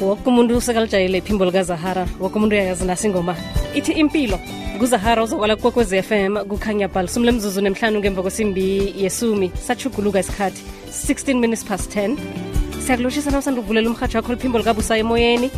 woke 0.00 0.28
umuntu 0.28 0.56
usekalijayele 0.56 1.18
iphimbo 1.18 1.44
likazahara 1.44 2.06
woke 2.20 2.36
umuntu 2.38 2.54
uyayazi 2.54 2.84
nasingoma 2.84 3.36
ithi 3.74 3.92
impilo 3.92 4.38
kuzahara 4.78 5.22
uzokwala 5.22 5.56
kukokwez 5.56 5.92
f 5.92 6.12
m 6.12 6.44
kukhanya 6.44 6.88
bhala 6.88 7.08
sumle 7.08 7.30
mzuzu 7.32 7.60
nemhlanu 7.60 7.98
ngemva 8.00 8.22
kwesimbi 8.22 8.92
yesumi 8.98 9.50
sachuguluka 9.62 10.20
isikhathi 10.20 10.62
16 10.90 11.38
minutes 11.38 11.64
past 11.64 11.96
10 11.96 12.16
siyakulotshisa 12.86 13.30
na 13.30 13.38
usanda 13.38 13.60
uvulela 13.60 13.90
umhatshi 13.90 14.16
wakho 14.16 14.32
liphimbo 14.32 14.58
likabusa 14.58 14.96
emoyeni 14.98 15.50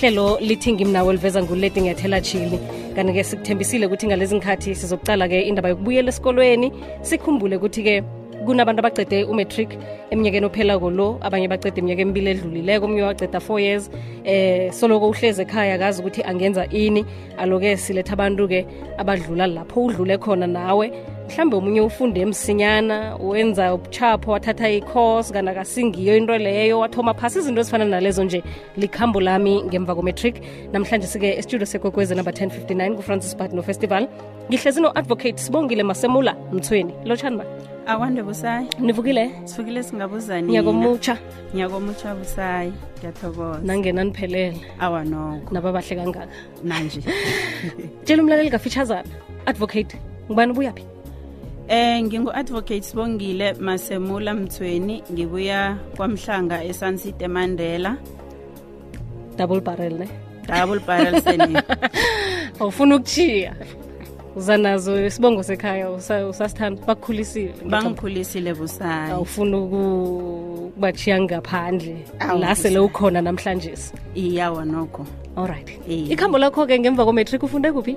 hlelo 0.00 0.38
lithingi 0.40 0.84
mnawo 0.84 1.12
liveza 1.12 1.42
nguleti 1.42 1.80
ngiyathela 1.80 2.20
jili 2.20 2.58
kanti-ke 2.96 3.24
sikuthembisile 3.24 3.86
ukuthi 3.86 4.06
ngalezi 4.06 4.36
ngikhathi 4.36 4.74
sizokucala-ke 4.74 5.42
indaba 5.48 5.68
yokubuyela 5.68 6.08
esikolweni 6.12 6.72
sikhumbule 7.00 7.56
ukuthi-ke 7.56 8.04
kunabantu 8.46 8.80
abacede 8.84 9.24
umetric 9.24 9.68
eminyakeni 10.10 10.46
ophela 10.46 10.78
kolo 10.78 11.18
abanye 11.22 11.48
bacede 11.48 11.80
iminyaka 11.80 12.02
emibili 12.04 12.28
edlulileko 12.34 12.84
omunye 12.86 13.02
waceda 13.02 13.40
four 13.40 13.58
years 13.60 13.90
eh 14.24 14.70
soloko 14.72 15.08
uhlezi 15.10 15.42
ekhaya 15.42 15.74
akazi 15.78 16.02
ukuthi 16.02 16.22
angenza 16.22 16.64
ini 16.70 17.04
aloke 17.38 17.76
siletha 17.76 18.12
abantu-ke 18.14 18.66
abadlula 18.98 19.46
lapho 19.46 19.84
udlule 19.86 20.18
khona 20.18 20.46
nawe 20.46 20.92
mhlambe 21.28 21.56
omunye 21.56 21.80
ufunde 21.80 22.20
emsinyana 22.20 23.16
wenza 23.16 23.74
ubuchapho 23.74 24.30
wathatha 24.30 24.70
i-course 24.70 25.32
kanakasingiyo 25.32 26.16
into 26.16 26.38
leyo 26.38 26.80
wathoma 26.80 27.14
phasi 27.14 27.38
izinto 27.38 27.60
ezifana 27.60 27.84
nalezo 27.84 28.24
nje 28.24 28.42
likhambo 28.76 29.20
lami 29.20 29.62
ngemva 29.62 29.94
kometric 29.94 30.36
namhlanje 30.72 31.06
sike 31.06 31.34
estudio 31.38 31.66
sekwekwezi 31.66 32.14
number 32.14 32.32
1059 32.34 32.94
kufrancis 32.94 33.36
bat 33.36 33.52
nofestival 33.52 34.08
ngihlezi 34.48 34.80
no-advocate 34.80 35.36
sibongile 35.38 35.82
masemula 35.82 36.36
mthweni 36.52 36.92
lotshani 37.04 37.42
akwande 37.86 38.22
busayi 38.22 38.68
nivukile 38.78 39.30
sivukile 39.44 39.82
singabuzani 39.82 40.48
ngiyakomutsha 40.48 41.18
ngiyakomutsha 41.54 42.14
busayi 42.14 42.72
ngiyathokoza 42.98 43.60
nangena 43.66 44.04
niphelele 44.04 44.56
awa 44.80 45.04
noko 45.04 45.50
bahle 45.74 45.96
kangaka 45.96 46.26
nanje 46.62 47.00
tshela 48.04 48.22
umlaleli 48.22 48.50
kafitshazana 48.54 49.04
advocate 49.46 49.96
ngibani 50.26 50.52
ubuyaphi 50.52 50.84
Eh 51.68 52.02
ngingu-advocate 52.02 52.82
sibongile 52.82 53.52
masemula 53.54 54.34
mthweni 54.34 55.02
ngibuya 55.12 55.76
kwamhlanga 55.96 56.64
esansite 56.64 57.28
mandela 57.28 57.96
double 59.36 59.60
barrel 59.60 59.94
ne 59.98 60.08
double 60.48 60.80
barrel 60.86 61.22
seni 61.22 61.54
awufuna 62.60 62.96
ukuthiya 62.96 63.56
uzanazo 64.36 65.06
isibongo 65.06 65.42
sekhaya 65.42 65.90
usasithanda 65.90 66.82
bakukhulisile 66.86 67.54
bangikhulisile 67.70 68.54
busayi 68.54 69.10
awufuna 69.12 69.58
ukubachiya 69.58 71.20
ngaphandle 71.22 71.96
lasele 72.40 72.78
ukhona 72.80 73.20
namhlanje 73.22 73.72
iyawa 74.14 74.64
nokho 74.64 75.04
allright 75.36 75.68
ikhambo 75.88 76.38
lakho-ke 76.40 76.78
ngemva 76.80 77.04
kometric 77.04 77.42
ufunde 77.44 77.68
kuphi 77.76 77.94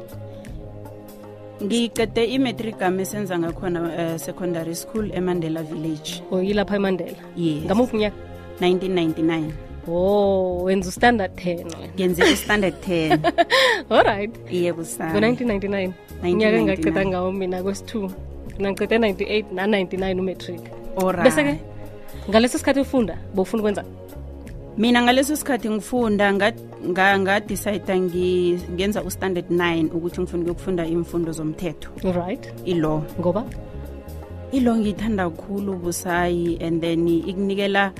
ngicede 1.63 2.23
i-matric 2.35 2.75
gam 2.79 2.99
esenza 2.99 3.39
ngakhona 3.39 3.79
uh, 3.81 4.15
secondary 4.19 4.75
school 4.75 5.07
emandela 5.15 5.63
village 5.63 6.19
oyilapha 6.35 6.73
oh, 6.73 6.77
emandela 6.83 7.19
yes 7.39 7.63
ngamuphi 7.65 7.95
unyaka 7.95 8.17
1999 8.61 9.51
Oh, 9.87 10.63
wenza 10.65 10.89
ustandard 10.89 11.35
ten 11.37 11.61
ngenze 11.95 12.23
ustandard 12.33 12.73
ten 12.81 13.21
allright 13.93 14.33
yebo 14.49 14.81
sa 14.81 15.13
ngo-1999 15.13 15.93
inyaka 16.25 16.57
engingachitha 16.57 17.01
ngawo 17.05 17.29
mina 17.29 17.61
kwesi-two 17.61 18.09
nangichithe 18.57 18.97
98 18.97 19.53
na-99 19.53 20.17
umetric 20.17 20.61
right. 21.05 21.21
bese-ke 21.29 21.53
ngaleso 22.33 22.57
sikhathi 22.57 22.81
ufunda 22.81 23.13
bowufuna 23.37 23.61
ukwenza 23.61 23.83
mina 24.73 25.05
ngaleso 25.05 25.37
sikhathi 25.37 25.69
ngifunda 25.69 26.33
ngadicyida 27.21 27.93
nga, 27.93 27.95
nga 28.01 28.17
ngenza 28.73 29.05
ustandard 29.05 29.53
9 29.53 29.93
ukuthi 29.93 30.17
ngifuna 30.17 30.41
ukuyokufunda 30.41 30.83
imfundo 30.89 31.29
zomthetho 31.29 31.93
right 32.17 32.49
i-law 32.65 33.05
ngoba 33.21 33.45
i-law 34.49 34.81
ngiyithanda 34.81 35.29
kakhulu 35.29 35.77
busayi 35.77 36.57
and 36.57 36.81
then 36.81 37.05
ikunikela 37.05 37.93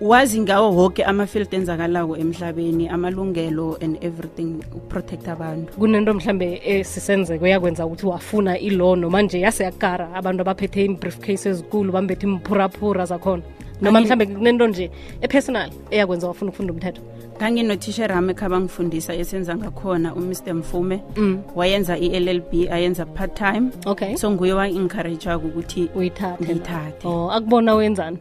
wazi 0.00 0.40
ngawo 0.40 0.72
woke 0.76 1.04
ama-field 1.04 1.54
enzakalako 1.54 2.16
emhlabeni 2.16 2.88
amalungelo 2.88 3.76
and 3.82 3.98
everything 4.04 4.56
uprotect 4.74 5.28
abantu 5.28 5.72
kunento 5.72 6.14
mhlambe 6.14 6.60
esisenzeko 6.64 7.46
yakwenza 7.48 7.86
ukuthi 7.86 8.06
wafuna 8.06 8.58
i-law 8.58 8.96
noma 8.96 9.22
nje 9.22 9.40
yaseyagara 9.40 10.12
abantu 10.14 10.40
abaphethe 10.40 10.84
i-brief 10.84 11.18
case 11.18 11.48
ezikulu 11.48 11.92
bambethe 11.92 12.26
imphuraphura 12.26 13.06
zakhona 13.06 13.42
noma 13.80 14.00
mhlambe 14.00 14.26
kunento 14.26 14.66
nje 14.68 14.90
epersonal 15.20 15.70
eyakwenza 15.90 16.26
wafuna 16.28 16.48
ukufunda 16.50 16.72
umthetho 16.72 17.02
nganginotisher 17.36 18.12
ami 18.12 18.34
khabangifundisa 18.34 19.14
esenza 19.16 19.56
ngakhona 19.56 20.14
umr 20.14 20.54
mfume 20.54 21.00
mm. 21.16 21.42
wayenza 21.56 21.98
i-l 21.98 22.28
l 22.28 22.42
b 22.52 22.68
ayenza 22.70 23.06
part 23.06 23.34
time 23.38 23.70
okay. 23.86 24.16
so 24.16 24.30
nguye 24.30 24.52
wa-encouraje 24.52 25.30
ako 25.30 25.46
ukuthi 25.46 25.88
uyithathe 25.94 26.44
ngiyithathe 26.44 27.08
oh, 27.08 27.30
akubona 27.30 27.74
wenzani 27.74 28.18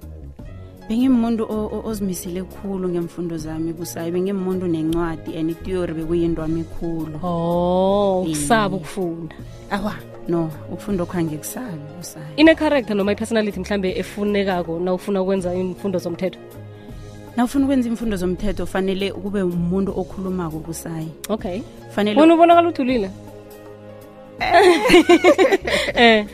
bengimuntu 0.90 1.44
ozimisele 1.90 2.42
khulu 2.44 2.88
ngemfundo 2.96 3.36
zami 3.38 3.72
kusayo 3.74 4.12
bengimuntu 4.12 4.66
nencwadi 4.68 5.36
and 5.38 5.52
itiyori 5.52 5.94
bekuyintwami 5.94 6.64
khulu 6.64 7.20
oh 7.24 8.24
ee. 8.24 8.28
ukusaba 8.32 8.76
ukufunda 8.76 9.36
awa 9.70 9.94
no 10.30 10.50
ukufunda 10.72 11.04
okhange 11.04 11.38
kusabi 11.38 11.82
kusayo 12.00 12.26
ine-character 12.38 12.96
noma 12.96 13.12
ipersonality 13.12 13.52
personality 13.52 13.60
mhlambe 13.60 13.90
efunekako 14.00 14.80
na 14.80 14.94
ufuna 14.94 15.22
ukwenza 15.22 15.54
imfundo 15.56 16.00
zomthetho 16.00 16.40
nawufuna 17.36 17.66
ukwenza 17.66 17.90
imfundo 17.90 18.18
zomthetho 18.18 18.66
fanele 18.66 19.12
kube 19.12 19.42
umuntu 19.42 19.92
okhulumako 19.92 20.60
kusayi 20.60 21.12
okay 21.30 21.62
fanele 21.92 22.22
wena 22.22 22.34
ubonakala 22.34 22.70
uthulile 22.70 23.10
eh 26.00 26.28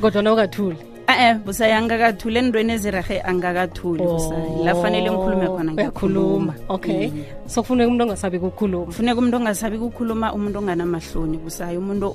kodwa 0.00 0.22
na 0.22 0.32
ukathuli 0.32 0.93
a-e 1.14 1.30
eh, 1.30 1.34
busayi 1.46 1.72
angakathuli 1.78 2.38
endweni 2.40 2.72
ezirehe 2.74 3.16
angakathuli 3.30 4.02
busayi 4.12 4.50
lafanele 4.66 5.10
ngikhulume 5.10 5.46
khona 5.48 5.70
oh, 5.70 5.74
ngiyakhuluma 5.74 6.54
okay 6.68 7.08
mm. 7.10 7.24
so 7.46 7.62
kufuneka 7.62 7.88
umuntu 7.88 8.04
ongasabi 8.04 8.38
kukhuluma 8.38 8.86
kufuneka 8.90 9.18
umuntu 9.20 9.36
ongasabi 9.38 9.76
kukhuluma 9.78 10.26
umuntu 10.36 10.56
onganamahloni 10.58 11.36
busayi 11.44 11.76
umuntu 11.82 12.06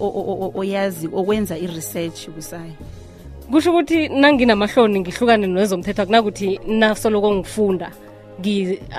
oyazi 0.60 1.08
okwenza 1.20 1.56
i-research 1.64 2.28
busayi 2.36 2.74
kusho 3.52 3.70
ukuthi 3.72 4.10
nanginamahloni 4.22 5.00
ngihlukane 5.08 5.48
nezomthetho 5.48 6.02
akunakuthi 6.04 6.60
nasoloko 6.68 7.32
ngifunda 7.40 7.88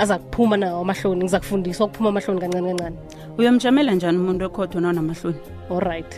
aza 0.02 0.16
kuphuma 0.18 0.56
nawo 0.56 0.80
amahloni 0.80 1.24
ngiza 1.28 1.40
kufundiswa 1.44 1.84
ukuphuma 1.86 2.08
amahloni 2.08 2.40
kancane 2.40 2.66
kancane 2.72 2.96
uyomjamela 3.38 3.92
njani 3.94 4.18
umuntu 4.18 4.42
ekhotho 4.48 4.80
nawonamahloni 4.80 5.40
all 5.70 5.80
right 5.80 6.12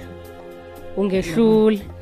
ungehluli 0.98 1.76
yeah. 1.82 2.01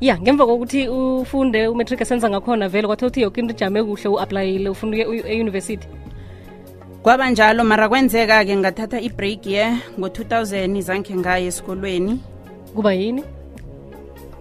ya 0.00 0.18
ngemva 0.20 0.46
kokuthi 0.46 0.88
ufunde 0.90 1.68
umetric 1.68 2.00
esenza 2.00 2.26
ngakhona 2.30 2.68
vele 2.68 2.86
kwathe 2.86 3.06
uthi 3.06 3.20
yoke 3.22 3.38
into 3.40 3.54
ijame 3.54 3.82
kuhle 3.82 4.08
u-aplayile 4.10 4.68
ufuna 4.68 5.06
uye 5.06 5.22
eyunivesithi 5.26 5.86
kwaba 7.02 7.30
njalo 7.30 7.64
mara 7.64 7.88
kwenzeka-ke 7.88 8.56
ngathatha 8.56 8.98
ibreak 9.00 9.46
ye 9.46 9.64
ngo-2000 9.98 10.76
izangkhe 10.78 11.14
ngayo 11.16 11.46
esikolweni 11.46 12.18
kuba 12.74 12.90
yini 12.94 13.22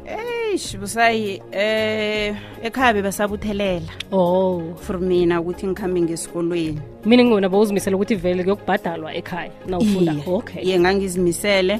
eish 0.09 0.73
busayi 0.81 1.41
eh 1.51 2.33
ekhaya 2.65 2.93
bebasabuthelela 2.93 3.93
oh 4.11 4.63
for 4.81 4.97
mina 4.99 5.37
ukuthi 5.41 5.67
ngikhambe 5.69 5.99
ngesikolweni 6.01 6.79
mina 7.05 7.23
ngona 7.29 7.47
bowuzimisele 7.51 7.93
ukuthi 7.95 8.15
vele 8.15 8.41
kuyokubhadalwa 8.43 9.13
ekhaya 9.13 9.51
na 9.69 9.77
ufunda 9.77 10.15
okay 10.27 10.63
ye 10.65 10.75
ngangizimisele 10.81 11.75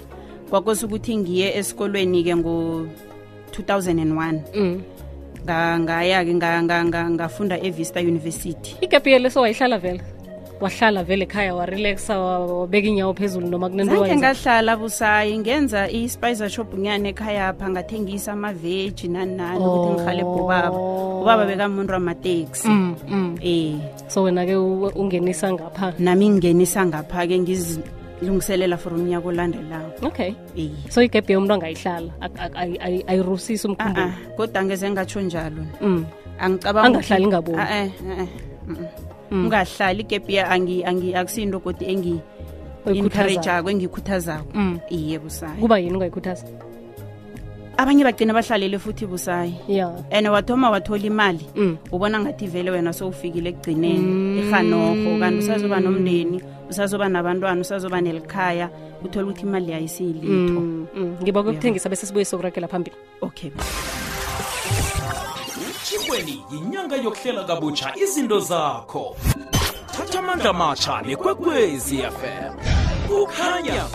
kwakosukuthi 0.49 1.17
ngiye 1.17 1.47
esikolweni-ke 1.57 2.33
ngo 2.37 2.53
Mm. 3.53 4.83
ngaya-ke 5.47 6.33
ngafunda 6.33 7.59
evista 7.61 7.99
university 7.99 8.77
igap 8.81 9.03
yelo 9.05 9.27
sowayihlala 9.29 9.77
vele 9.77 10.01
wahlala 10.61 11.03
vele 11.03 11.27
ekhaya 11.27 11.51
warelaxa 11.53 12.15
wabeka 12.63 12.87
inyawo 12.87 13.11
phezulu 13.13 13.51
noma 13.51 13.67
kunenzange 13.69 14.15
ngahlala 14.23 14.79
busayi 14.79 15.35
ngenza 15.43 15.91
i-spizer 15.91 16.47
shop 16.47 16.71
ngiyani 16.71 17.11
ekhayapha 17.11 17.65
ngathengisa 17.75 18.31
amaveji 18.31 19.11
nani 19.11 19.35
nani 19.35 19.59
ukuthi 19.59 19.91
oh. 19.91 19.93
ngihalebha 19.99 20.31
ubaba 20.31 20.79
ubaba 21.21 21.43
bekamuntu 21.43 21.91
amateksi 21.99 22.69
mm, 22.69 22.95
mm. 23.11 23.27
um 23.43 23.81
so 24.07 24.23
wena-ke 24.23 24.55
ungenisa 24.95 25.51
ngapha 25.51 25.91
nami 25.99 26.39
ngingenisa 26.39 26.79
ngapha-ke 26.87 27.35
lungiselela 28.23 28.77
for 28.79 28.93
umnyaka 28.95 29.27
olandelayo 29.27 29.91
okay 30.01 30.33
so 30.89 31.01
igebhe 31.03 31.33
yomuntu 31.35 31.53
angayihlala 31.59 32.09
ayirusisi 33.07 33.67
umkhumbulo 33.67 34.07
ah, 34.09 34.13
ah. 34.13 34.35
kodwa 34.35 34.59
angeze 34.61 34.89
ngatsho 34.89 35.21
njalo 35.21 35.63
mm. 35.81 36.03
angicabanga 36.39 36.87
angahlali 36.99 37.35
ah, 37.57 37.83
eh, 37.83 37.85
eh, 37.85 38.19
eh. 38.19 38.27
Mm. 39.31 39.45
ungahlali 39.45 40.01
igebhe 40.01 40.41
akusinto 41.19 41.59
kodwa 41.59 41.87
engi 41.87 42.19
encourajako 42.87 43.69
engiyikhuthazako 43.69 44.51
mm. 44.53 44.79
iye 44.89 45.19
busayi 45.19 45.59
kuba 45.59 45.79
yini 45.79 45.95
ungayikhuthaza 45.95 46.47
abanye 47.77 48.03
bagcina 48.03 48.33
bahlalele 48.33 48.79
futhi 48.79 49.05
busayi 49.05 49.55
yeah. 49.67 49.89
and 50.11 50.27
wathoma 50.27 50.69
wathola 50.69 51.03
imali 51.03 51.47
mm. 51.55 51.77
ubona 51.91 52.19
ngathi 52.19 52.47
vele 52.47 52.71
wena 52.71 52.93
sowufikile 52.93 53.49
ekugcineni 53.49 53.97
mm. 53.97 54.37
E 54.37 54.47
ihanoko 54.47 55.19
kanti 55.19 55.39
usazoba 55.39 55.79
nomndeni 55.79 56.41
usazoba 56.73 57.09
nabantwana 57.09 57.61
usazoba 57.61 58.01
nelikhaya 58.01 58.69
uthole 59.05 59.25
ukuthi 59.27 59.41
imali 59.45 59.71
yayisiyilito 59.71 60.25
isiyilitho 60.25 60.61
mm, 60.61 61.61
mm. 61.61 61.89
bese 61.89 62.05
sibuye 62.07 62.25
sokurakela 62.25 62.67
phambili 62.67 62.95
okay 63.21 63.51
chimweni 65.83 66.43
yinyanga 66.51 66.95
yokuhlela 66.95 67.43
kabutsha 67.43 67.93
izinto 68.03 68.39
zakho 68.39 69.15
thatha 69.95 70.19
amandla 70.19 70.53
matsha 70.53 71.01
nekwekwezi 71.05 71.97
fm 72.17 72.51
ukhanya 73.21 73.85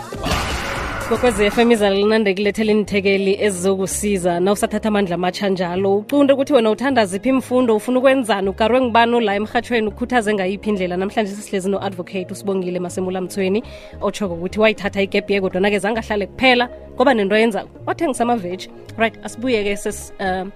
kokwezi 1.09 1.51
fm 1.51 1.71
izalinande 1.71 2.33
kulethela 2.33 2.71
inithekeli 2.71 3.41
ezizokusiza 3.45 4.39
na 4.39 4.51
usathatha 4.51 4.87
amandla 4.87 5.15
amatsha 5.15 5.49
njalo 5.49 5.97
ucunde 5.97 6.33
ukuthi 6.33 6.53
wena 6.53 6.69
uthanda 6.71 7.05
ziphi 7.05 7.29
imfundo 7.29 7.75
ufuna 7.75 7.99
ukwenzani 7.99 8.49
ugarwe 8.49 8.81
ngubani 8.81 9.15
ola 9.17 9.31
emhatshweni 9.35 9.87
ukhuthaze 9.87 10.33
ngayiphi 10.33 10.69
indlela 10.69 10.97
namhlanje 10.97 11.31
sisihlezi 11.33 11.69
no-advocate 11.69 12.27
usibongile 12.33 12.79
masemulamthweni 12.79 13.59
otsho 14.01 14.29
kokuthi 14.29 14.59
wayithatha 14.61 15.01
igeb 15.01 15.25
ye 15.31 15.41
kodwana-ke 15.41 15.77
zange 15.81 15.99
ahlale 15.99 16.25
kuphela 16.29 16.65
ngoba 16.95 17.11
nento 17.13 17.35
yenza 17.41 17.65
wathengisa 17.87 18.23
amaveji 18.23 18.69
right 19.01 19.17
asibuye-ke 19.25 19.77
sesi 19.77 20.13
uh, 20.19 20.25
um, 20.27 20.51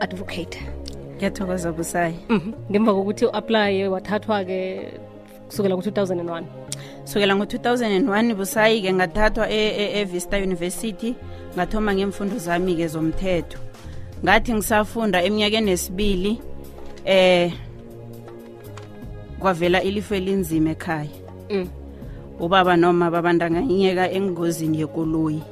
advocate 0.00 0.62
ngiyathokoza 1.16 1.72
busayo 1.72 2.14
mhm. 2.28 2.52
ngemva 2.70 2.92
kokuthi 2.94 3.24
u-aplaye 3.24 3.86
wathathwa-ke 3.88 4.60
kusukela 5.46 5.76
ku-2001 5.78 6.44
kusukela 7.06 7.32
ngo-2001 7.38 8.34
busayi-ke 8.34 8.90
ngathathwa 8.98 9.46
e-vista 9.50 10.36
e, 10.38 10.40
e, 10.42 10.46
university 10.46 11.10
ngathoma 11.54 11.94
ngemfundo 11.94 12.36
zami-ke 12.38 12.86
zomthetho 12.90 13.58
ngathi 14.26 14.50
ngisafunda 14.58 15.22
eminyakeni 15.22 15.70
esibili 15.70 16.32
eh 17.06 17.52
kwavela 19.38 19.82
ilifo 19.86 20.14
elinzima 20.18 20.70
ekhaya 20.74 21.14
mm. 21.50 21.68
ubaba 22.42 22.74
noma 22.76 23.06
babandanganyeka 23.10 24.10
engozini 24.10 24.80
yekoloyi 24.82 25.42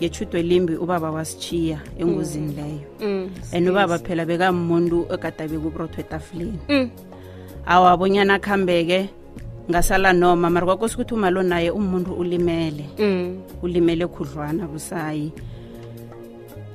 ngetshudo 0.00 0.36
elimbi 0.42 0.74
ubaba 0.74 1.10
wasichiya 1.14 1.78
engozini 2.02 2.50
mm. 2.52 2.56
leyo 2.56 2.82
mm. 3.00 3.30
and 3.54 3.64
ubaba 3.70 3.94
phela 4.02 4.24
bekamuntu 4.26 5.06
ogadabeka 5.12 5.62
uburotho 5.66 6.00
etafuleni 6.00 6.58
mm. 6.68 6.90
awabonyana 7.66 8.34
akuhambeke 8.34 9.10
ngasala 9.70 10.12
noma 10.22 10.50
mara 10.50 10.66
kwakose 10.66 10.94
ukuthi 10.94 11.14
umali 11.14 11.38
onaye 11.38 11.70
umuntu 11.70 12.10
ulimele 12.20 12.84
mm. 12.98 13.38
ulimele 13.62 14.04
khudlwana 14.06 14.66
busayi 14.66 15.30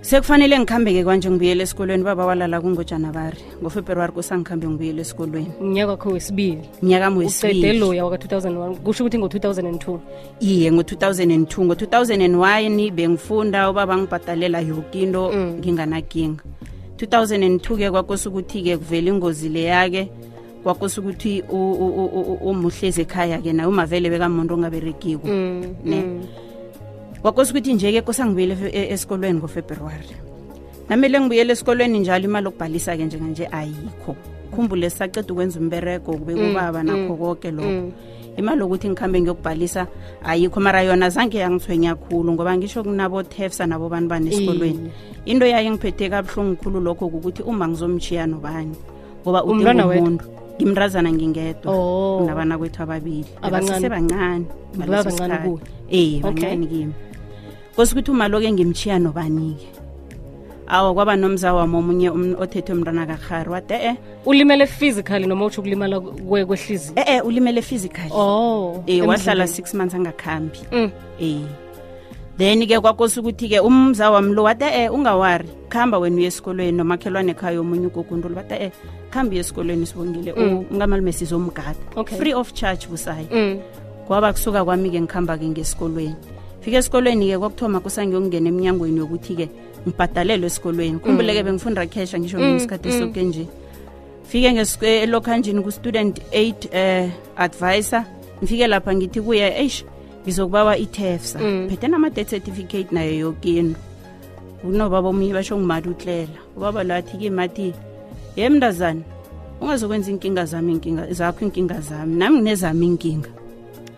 sekufanele 0.02 0.56
ngikhambeke 0.60 1.02
kwanje 1.04 1.28
ngibuyela 1.30 1.64
esikolweni 1.64 2.04
baba 2.04 2.26
walala 2.26 2.58
kungojanabari 2.62 3.38
ngofebruwari 3.62 4.12
kusangikhambe 4.16 4.66
ngibuyela 4.68 5.02
esikolweni 5.02 5.50
mnyaka 5.62 5.92
wakho 5.92 6.10
wesibili 6.10 6.62
mnyaka 6.82 7.08
mi 7.12 7.28
weloya 7.64 8.06
waka-2001 8.06 8.76
kusho 8.80 9.02
ukuthi 9.04 9.18
ngo-2002 9.18 10.00
iye 10.40 10.68
ngo-2002 10.72 11.66
ngo-2001 11.68 12.92
bengifunda 12.92 13.70
ubaba 13.70 13.98
ngibhadalela 13.98 14.60
yoke 14.60 15.02
into 15.04 15.32
mm. 15.32 15.58
nginganaginga 15.60 16.44
2002 16.98 17.78
ke 17.78 17.88
kwakose 17.92 18.24
ukuthi-ke 18.32 18.78
kuvela 18.80 19.08
ingozi 19.12 19.50
leya-ke 19.52 20.04
kwakose 20.66 20.98
ukuthi 21.00 21.44
omuhle 21.48 22.88
ezekhaya 22.90 23.38
ke 23.38 23.54
naye 23.54 23.70
umavele 23.70 24.10
bekamuntu 24.10 24.58
ongaberegiko 24.58 25.22
mm, 25.22 25.86
ne 25.86 26.00
mm. 26.02 26.22
kwakose 27.22 27.54
ukuthi 27.54 27.78
nje-ke 27.78 28.02
kosangibuyele 28.02 28.58
e, 28.74 28.90
esikolweni 28.94 29.38
ngofebruwari 29.40 30.10
namele 30.90 31.20
ngibuyele 31.22 31.54
esikolweni 31.54 32.00
njalo 32.02 32.26
imali 32.26 32.48
okubhalisa-ke 32.50 33.04
njenganje 33.06 33.46
ayikho 33.46 34.18
khumbule 34.50 34.90
sisaceda 34.90 35.30
ukwenza 35.34 35.60
umbereko 35.62 36.18
kubekubaba 36.18 36.82
mm, 36.82 36.86
nakho 36.90 37.14
koke 37.14 37.52
lokho 37.54 37.94
imali 38.38 38.60
yokuthi 38.66 38.90
ngikhambe 38.90 39.22
ngiyokubhalisa 39.22 39.86
ayikho 40.26 40.58
mara 40.60 40.82
yona 40.82 41.14
zange 41.14 41.38
yangithwenya 41.46 41.94
khulu 41.94 42.34
ngoba 42.34 42.58
ngisho 42.58 42.82
kunabothefsa 42.82 43.70
nabo 43.70 43.86
bantu 43.86 44.10
banesikolweni 44.18 44.90
into 45.30 45.46
yaye 45.46 45.70
ngiphethe 45.70 46.10
kabuhlungu 46.10 46.58
khulu 46.58 46.80
lokho 46.82 47.06
kukuthi 47.10 47.46
uma 47.46 47.70
ngizomjhiya 47.70 48.26
nobani 48.26 48.74
ngoba 49.22 49.46
udinga 49.46 49.86
umuntu 49.86 50.26
ngimrazana 50.62 51.10
ngingedwa 51.12 51.72
oh. 51.74 52.24
nabana 52.28 52.56
kwethu 52.58 52.80
ababili 52.84 53.26
abasesebancane 53.42 54.46
bancane 54.80 55.36
kuwe 55.44 55.62
eh 55.92 56.22
bancane 56.24 56.66
kimi 56.72 56.94
ukuthi 57.78 58.12
umaloke 58.12 58.48
ngimchiya 58.56 58.96
nobani-ke 59.04 59.68
awa 60.72 60.94
kwaba 60.96 61.16
nomza 61.20 61.54
wami 61.54 61.76
omunye 61.76 62.08
um, 62.10 62.36
othethe 62.40 62.72
umntwana 62.74 63.04
kakhari 63.06 63.50
wade 63.52 63.74
e 63.76 63.92
e 63.92 63.98
ulimele 64.26 64.66
physically 64.66 65.28
noma 65.28 65.46
utsho 65.46 65.60
ukulimela 65.62 66.00
kwehliziyo 66.00 66.94
e-e 66.96 67.12
eh, 67.12 67.18
eh, 67.20 67.26
ulimele 67.26 67.62
physically 67.62 68.12
oh, 68.16 68.80
e 68.88 69.02
wahlala 69.04 69.44
six 69.48 69.74
months 69.76 69.94
angakhambi 69.96 70.58
mm. 70.72 70.90
eh 71.22 71.40
then 72.38 72.60
ke 72.68 72.76
kwakose 72.80 73.20
ukuthi-ke 73.20 73.60
umza 73.64 74.12
wami 74.12 74.34
lo 74.36 74.44
wata 74.44 74.68
um 74.68 74.74
eh, 74.76 74.94
ungawari 74.94 75.48
kuhamba 75.72 76.00
wena 76.00 76.16
uye 76.18 76.28
esikolweni 76.28 76.76
nomakhelwane 76.78 77.32
ekhaya 77.32 77.60
omunye 77.62 77.88
ugogundu 77.88 78.30
lo 78.30 78.36
wata 78.36 78.56
um 78.60 78.62
eh, 78.62 78.72
kuhambe 79.12 79.32
uye 79.36 79.40
esikolweni 79.42 79.86
sibongile 79.86 80.34
mm. 80.36 80.66
ungamalumesizomgada 80.72 81.76
free 82.18 82.34
of 82.34 82.54
charge 82.54 82.88
busayo 82.88 83.28
mm. 83.32 83.60
kwaba 84.08 84.34
kusuka 84.34 84.66
kwami-ke 84.66 85.02
ngikuhamba-ke 85.02 85.48
ngesikolweni 85.56 86.16
fika 86.60 86.78
esikolweni-ke 86.78 87.40
kwakuthoma 87.40 87.80
kusangiyokungena 87.80 88.50
eminyangweni 88.52 89.00
yokuthi-ke 89.00 89.48
ngibhadalelwe 89.88 90.48
esikolweni 90.48 91.00
khumbuleke 91.00 91.40
mm. 91.40 91.46
bengifunda 91.48 91.88
khesha 91.88 92.20
ngisho 92.20 92.36
ngesikhathi 92.40 92.90
esoke 92.90 93.24
nje 93.24 93.48
fike 94.28 95.02
elokhanjini 95.04 95.62
ku-student 95.64 96.20
aid 96.36 96.68
um 96.76 97.12
advisor 97.38 98.04
ngifike 98.44 98.68
lapha 98.68 98.92
ngithi 98.92 99.22
kuye 99.24 99.48
eyi 99.56 99.88
ngizokubawa 100.26 100.74
itefsa 100.78 101.38
mm. 101.38 101.70
phethe 101.70 101.86
nama-death 101.88 102.34
certificate 102.34 102.90
nayo 102.90 103.14
yokinto 103.30 103.78
unobaba 104.66 105.08
omunye 105.14 105.32
basho 105.38 105.54
ngumali 105.54 105.88
utlela 105.94 106.38
ubaba 106.58 106.82
lathi 106.90 107.14
kemati 107.22 107.68
ye 108.34 108.50
mntazane 108.50 109.06
ungazokwenza 109.62 110.10
iinkinga 110.10 110.44
zami 110.52 110.70
inkinga 110.74 111.04
zakho 111.14 111.40
iinkinga 111.46 111.78
zami 111.88 112.14
nami 112.18 112.36
nginezami 112.42 112.86
inkinga 112.90 113.30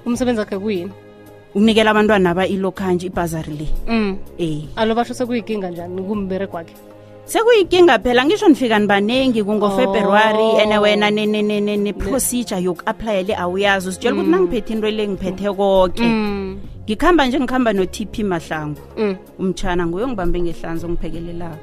umsebenzi 0.05 0.39
wakhe 0.43 0.57
kuyini 0.59 0.91
unikela 1.55 1.89
abantwana 1.95 2.27
aba 2.35 2.43
ilokhanje 2.47 3.07
ibhazari 3.07 3.53
le 3.59 3.67
um 3.87 3.95
mm. 3.99 4.11
e. 4.47 4.67
alo 4.75 4.91
basho 4.99 5.13
sekuyinkinga 5.15 5.71
njani 5.71 6.03
kumbere 6.03 6.47
kwakhe 6.51 6.75
sekuyinkinga 7.27 7.99
phela 7.99 8.25
ngisho 8.25 8.47
nifika 8.47 8.79
nibaningi 8.79 9.43
kungofebruwari 9.43 10.37
oh. 10.37 10.59
ene 10.61 10.77
wena 10.77 11.11
neprocedure 11.11 12.63
yoku-aplayele 12.63 13.35
awuyazi 13.35 13.89
usitshela 13.89 14.15
ukuthi 14.15 14.29
mm. 14.29 14.33
nangiphethe 14.35 14.73
into 14.73 14.89
le 14.91 15.07
ngiphethe 15.07 15.53
koke 15.53 16.03
mm. 16.03 16.57
ngikuhamba 16.87 17.25
nje 17.27 17.39
ngihamba 17.39 17.73
no-tp 17.73 18.19
mahlangu 18.19 18.81
mm. 18.97 19.15
umtshana 19.39 19.85
nguyo 19.87 20.07
ngibambe 20.07 20.41
ngehlanzi 20.41 20.85
ongiphekelelayo 20.85 21.57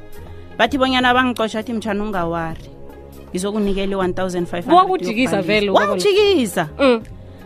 bathi 0.58 0.78
bonyana 0.78 1.14
bangicosha 1.14 1.58
athi 1.58 1.72
mtshana 1.72 2.04
ungawari 2.04 2.60
ngizokunikela 3.34 3.92
i-1500wakujikisa 3.96 6.68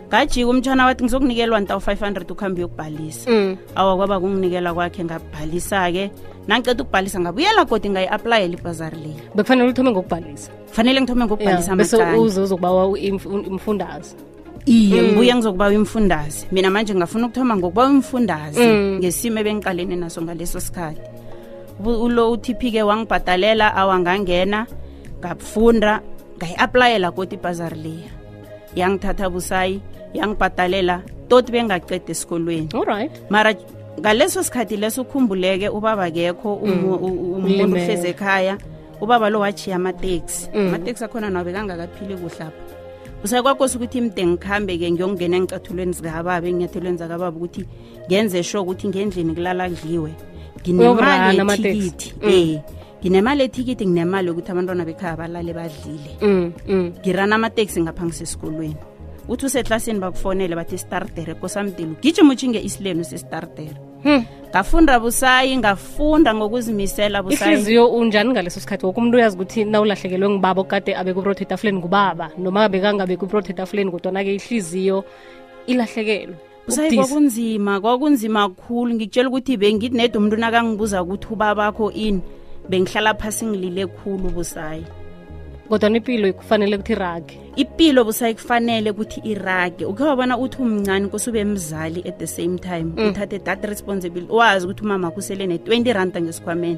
ngajika 0.09 0.47
umtshana 0.49 0.85
wathi 0.89 1.03
ngizokunikelwa 1.05 1.59
nta 1.61 1.77
u-500 1.77 2.25
ukuhambe 2.31 2.61
yokubhalisa 2.65 3.29
mm. 3.31 3.57
awa 3.77 3.93
kwaba 3.97 4.17
kunginikelwa 4.19 4.73
kwakhe 4.73 5.01
ngabhalisa-ke 5.05 6.05
nangiceda 6.49 6.81
ukubhalisa 6.83 7.17
ngabuyela 7.21 7.61
kodwa 7.69 7.89
ngayi-aplayela 7.93 8.55
ibhazari 8.57 8.97
leyo 8.97 9.21
bekufanele 9.37 9.69
uthome 9.69 9.89
ngokubhalisa 9.93 10.49
kufanele 10.65 10.97
ngithome 11.01 11.23
ngokubhalisa 11.25 11.75
mauzozokubawa 11.77 12.89
imfundazi 13.49 14.15
iye 14.65 14.97
mm. 15.01 15.05
ngibuye 15.13 15.33
ngizokuba 15.37 15.65
imfundazi 15.77 16.47
mina 16.51 16.69
manje 16.73 16.91
ngingafuna 16.97 17.25
ukuthoma 17.29 17.53
ngokuba 17.57 17.83
imfundazi 17.93 18.61
mm. 18.61 18.97
ngesimo 19.05 19.37
ebengiqalene 19.45 19.93
naso 19.95 20.19
ngaleso 20.25 20.57
sikhathi 20.59 21.01
ulo 21.85 22.31
uthiphi-ke 22.33 22.81
wangibhatalela 22.83 23.75
awangangena 23.77 24.65
ngafunda 25.21 26.01
ngayi-aplayela 26.41 27.11
kodwa 27.13 27.33
ibhazari 27.37 27.77
leya 27.83 28.11
yangithatha 28.75 29.29
busayi 29.29 29.77
yangibhadalela 30.13 31.01
toti 31.29 31.51
bengaceda 31.51 32.09
esikolweni 32.11 32.69
right. 32.87 33.11
mara 33.29 33.53
ngaleso 33.99 34.43
sikhathi 34.43 34.77
leso 34.77 35.01
ukhumbuleke 35.01 35.69
ubaba 35.69 36.09
kekho 36.11 36.61
mm. 36.63 36.83
umuntu 37.35 37.67
mm. 37.67 37.73
uhlezi 37.73 38.07
ekhaya 38.07 38.57
ubaba 39.01 39.29
lo 39.29 39.39
wajhiya 39.39 39.75
amateksi 39.75 40.49
amateksi 40.53 41.03
mm. 41.03 41.07
akhona 41.09 41.29
nawbekangakaphili 41.29 42.15
kuhlapha 42.17 42.65
usakwakosi 43.23 43.77
ukuthi 43.77 44.01
mde 44.01 44.23
ngikhambe-ke 44.25 44.87
ngiyokungena 44.91 45.35
engicathulweni 45.37 45.93
zikababa 45.93 46.47
enginyathelweni 46.47 46.97
zakababa 46.97 47.35
ukuthi 47.37 47.63
ngenze 48.07 48.43
sure 48.43 48.61
ukuthi 48.63 48.85
ngendlini 48.87 49.33
kulala 49.35 49.67
kudliwe 49.69 50.11
ginemalethikithi 50.63 52.09
um 52.21 52.29
nginemali 53.01 53.41
ethikithi 53.43 53.85
mm. 53.85 53.91
nginemali 53.91 54.27
yokuthi 54.27 54.51
abantwana 54.51 54.83
bekhaya 54.85 55.15
balale 55.19 55.53
badlile 55.53 56.11
mm, 56.21 56.51
ngirana 57.03 57.35
amateksi 57.35 57.81
ngaphangisesikolweni 57.83 58.75
uthi 59.29 59.45
usetlasini 59.45 59.99
bakufonele 60.01 60.55
bathi 60.55 60.75
istartere 60.75 61.33
kosamtilo 61.35 61.95
gijima 62.01 62.31
utshinge 62.33 62.59
isilenu 62.61 63.03
sistartere 63.03 63.75
hmm. 64.03 64.25
ngafunda 64.51 64.93
hmm. 64.93 65.03
busayi 65.03 65.57
ngafunda 65.57 66.33
ngokuzimisela 66.35 67.23
busayihliziyo 67.23 67.87
unjani 67.87 68.29
ngaleso 68.29 68.59
sikhathi 68.59 68.85
woku 68.85 68.99
umuntu 68.99 69.17
uyazi 69.17 69.35
ukuthi 69.35 69.65
na 69.65 69.81
ulahlekelwe 69.81 70.29
ngubaba 70.29 70.61
okade 70.61 70.95
abekubrothe 70.95 71.43
etafuleni 71.43 71.77
ngubaba 71.79 72.31
noma 72.37 72.63
abekangabekubrothe 72.63 73.51
etafuleni 73.51 73.91
kodwana-ke 73.91 74.35
ihliziyo 74.35 75.05
ilahlekelwe 75.67 76.35
busayi 76.67 76.95
kwakunzima 76.97 77.81
kwakunzima 77.81 78.49
kakhulu 78.49 78.93
ngikutshela 78.93 79.29
ukuthi 79.29 79.57
bengithi 79.57 79.97
nede 79.97 80.17
umuntu 80.17 80.37
nakangibuza 80.37 81.03
ukuthi 81.03 81.27
ubabakho 81.33 81.91
ini 81.91 82.21
bengihlala 82.69 83.13
phasi 83.13 83.45
ngilile 83.45 83.87
khulu 83.87 84.29
busayi 84.33 84.85
kodwana 85.69 85.97
ipilo 85.97 86.33
kufanele 86.33 86.75
ukuthi 86.75 86.93
irage 86.93 87.37
ipilo 87.55 88.03
busayi 88.05 88.33
kufanele 88.33 88.89
ukuthi 88.91 89.19
irage 89.23 89.85
ukhe 89.85 90.03
wabona 90.03 90.37
uthi 90.37 90.57
umncane 90.61 91.07
kusube 91.07 91.43
mzali 91.45 92.01
at 92.09 92.17
the 92.19 92.27
same 92.27 92.57
time 92.59 92.85
mm. 92.97 93.09
uthathe 93.09 93.37
mm. 93.39 93.43
that 93.45 93.65
responsibility 93.65 94.33
wazi 94.33 94.65
ukuthi 94.65 94.81
umama 94.83 95.07
akhusele 95.07 95.47
ne-20 95.47 95.93
randa 95.93 96.21
ngesikhwameni 96.21 96.77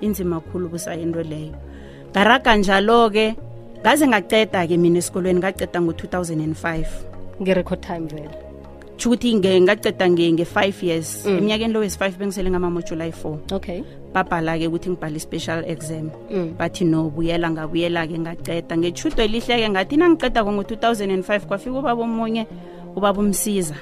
inzima 0.00 0.40
kkhulu 0.40 0.68
busayi 0.68 1.02
into 1.02 1.22
leyo 1.22 1.52
ngaraga 2.10 2.56
njalo-ke 2.56 3.26
ngaze 3.80 4.04
ngaceda-ke 4.10 4.74
mina 4.76 4.98
esikolweni 4.98 5.38
ngaceda 5.38 5.78
ngo-2005 5.80 6.86
ngerecord 7.42 7.80
time 7.80 8.06
vele 8.12 8.51
kusho 9.02 9.10
ukuthi 9.10 9.60
ngaceda 9.60 10.06
nge-five 10.10 10.82
years 10.82 11.26
eminyakeni 11.26 11.72
lowo 11.72 11.84
yesi-five 11.84 12.16
bengisele 12.18 12.50
ngamamojulayi 12.50 13.12
four 13.12 13.38
okay 13.52 13.82
babhala-ke 14.14 14.68
ukuthi 14.70 14.90
ngibhale 14.90 15.16
i-special 15.16 15.64
exam 15.66 16.10
bathi 16.58 16.84
no 16.84 17.10
buyela 17.10 17.50
ngabuyela-ke 17.50 18.14
ngaceda 18.18 18.76
ngethudo 18.78 19.22
elihle-ke 19.26 19.68
ngathi 19.68 19.96
nangiceda 19.96 20.44
kwa 20.44 20.52
ngo-two 20.54 20.76
thousand 20.76 21.10
and 21.10 21.24
five 21.24 21.46
kwafika 21.46 21.72
ubaba 21.78 22.02
omunye 22.02 22.46
ubaba 22.96 23.18
umsiza 23.20 23.74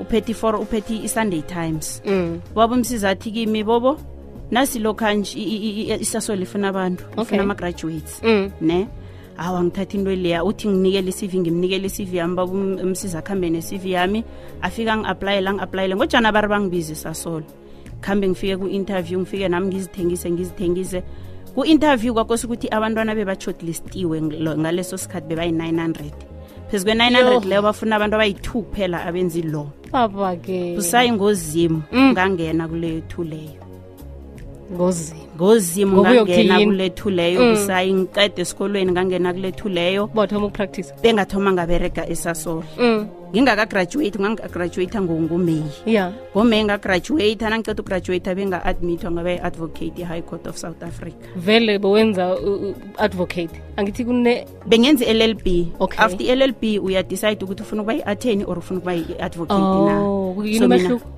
uphethe 0.00 0.32
i-four 0.32 0.56
uphethe 0.56 0.98
i-sunday 1.06 1.42
times 1.42 2.02
ubaba 2.52 2.74
umsiza 2.74 3.10
athi 3.10 3.30
kimi 3.30 3.62
bobo 3.64 4.00
nasilokhanje 4.50 5.38
isaso 6.02 6.34
lifuna 6.34 6.68
abantu 6.74 7.04
funa 7.24 7.42
ama-graduates 7.42 8.18
ne 8.22 8.50
mm 8.60 8.86
awa 9.40 9.64
ngithatha 9.64 9.96
into 9.96 10.12
leya 10.16 10.44
uthi 10.44 10.68
nginikele 10.68 11.08
i-cv 11.10 11.32
ngimnikele 11.40 11.86
i-cv 11.88 12.10
yami 12.16 12.34
babamsiza 12.36 13.22
kuhambe 13.24 13.48
ne-cv 13.50 13.84
yami 13.96 14.20
afika 14.60 14.96
ngi-aplayele 15.00 15.48
angi-aplayele 15.48 15.94
ngojani 15.96 16.26
abari 16.28 16.48
bangibizisa 16.52 17.14
solo 17.16 17.46
kuhambe 18.04 18.28
ngifike 18.28 18.56
ku-interview 18.60 19.20
ngifike 19.24 19.48
nami 19.48 19.66
ngizithengise 19.72 20.28
ngizithengise 20.30 20.98
ku-interview 21.56 22.12
kwakho 22.14 22.36
sukuthi 22.36 22.68
abantwana 22.68 23.16
bebashotlistiwe 23.16 24.16
ngaleso 24.60 25.00
sikhathi 25.00 25.24
beba-i-900 25.28 26.12
phezu 26.68 26.84
kwe-900 26.84 27.44
leyo 27.48 27.62
bafuna 27.64 27.96
abantu 27.96 28.14
abayi-2 28.20 28.44
kuphela 28.44 29.06
abenzi 29.08 29.40
lo 29.42 29.72
babake 29.88 30.76
usayingozimu 30.76 31.82
ungangena 31.92 32.68
mm. 32.68 32.70
kuleyo 32.72 33.00
2 33.08 33.24
leyo 33.24 33.69
ngozimu 34.72 35.20
ngozimu 35.36 35.96
ngangena 36.02 36.56
kulethu 36.62 37.10
leyo 37.10 37.40
mm. 37.42 37.50
kusayi 37.54 37.92
ngicede 37.94 38.42
esikolweni 38.42 38.90
ngangena 38.92 39.32
kulethu 39.34 39.68
leyo 39.68 40.02
bathoma 40.14 40.46
ukupractice 40.46 40.90
bengathoma 41.02 41.50
ngaberega 41.52 42.06
esasola 42.08 42.62
mm. 42.78 43.00
ngingakagraduate 43.34 44.16
ngangigagraduata 44.22 44.98
ngongumeyi 45.02 45.66
ya 45.86 45.92
yeah. 45.92 46.08
ngomeyi 46.36 46.62
ngagraduata 46.70 47.46
nangiceda 47.50 47.82
ugraduata 47.82 48.30
bengaadmithwa 48.38 49.10
ngabe 49.10 49.34
advocate 49.42 49.94
i-high 50.02 50.22
court 50.22 50.46
of 50.46 50.54
south 50.56 50.82
africa 50.86 51.18
vele 51.36 51.78
bowenza 51.78 52.38
uh, 52.38 52.70
advocate 52.98 53.50
angithi 53.76 54.04
kune 54.06 54.46
bengenza 54.70 55.02
i-l 55.04 55.34
b 55.34 55.46
okay. 55.82 55.98
after 55.98 56.22
i-l 56.26 56.54
b 56.62 56.78
uyadicide 56.78 57.42
ukuthi 57.42 57.62
ufuna 57.62 57.82
ukuba 57.82 57.94
yi-atteni 57.98 58.44
or 58.46 58.56
ufuna 58.62 58.78
ukuba 58.78 58.92
yi-advocate 58.94 59.62
oh, 59.62 60.66
na 60.68 61.10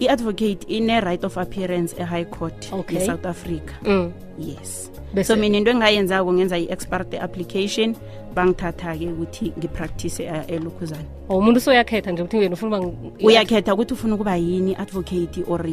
i-advocate 0.00 0.64
ine-right 0.68 1.24
of 1.24 1.36
appearance 1.36 1.94
e-high 1.98 2.24
court 2.24 2.56
okay. 2.72 2.96
e-south 3.02 3.24
africa 3.24 3.72
mm. 3.84 4.12
yes 4.38 4.90
Bese. 5.14 5.24
so 5.26 5.36
mina 5.36 5.58
into 5.58 5.70
engingayenzako 5.70 6.32
ngenza 6.32 6.58
i-expert 6.58 7.08
application 7.14 7.96
bangithatha-ke 8.34 9.08
ukuthi 9.08 9.52
ngipractice 9.58 10.22
eh, 10.24 10.42
elukhuzane 10.48 11.04
oh, 11.28 11.38
umuntu 11.38 11.60
soyakhetha 11.60 12.12
nje 12.12 12.22
ukuthi 12.22 12.46
ufuna 12.48 12.90
uyakhetha 13.24 13.74
ukuthi 13.74 13.94
ufuna 13.94 14.14
ukuba 14.14 14.36
yini 14.36 14.74
advocate 14.76 15.44
or 15.48 15.66